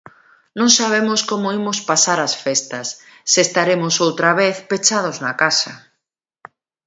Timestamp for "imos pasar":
1.59-2.19